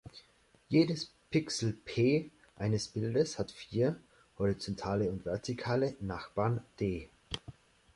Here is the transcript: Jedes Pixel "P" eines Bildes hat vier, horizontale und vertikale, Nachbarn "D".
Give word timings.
Jedes 0.67 1.11
Pixel 1.29 1.73
"P" 1.85 2.31
eines 2.55 2.87
Bildes 2.87 3.37
hat 3.37 3.51
vier, 3.51 3.99
horizontale 4.39 5.07
und 5.11 5.25
vertikale, 5.27 5.95
Nachbarn 5.99 6.63
"D". 6.79 7.07